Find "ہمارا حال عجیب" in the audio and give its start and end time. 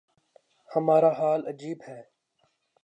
0.69-1.77